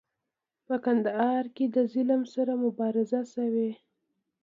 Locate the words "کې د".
1.55-1.77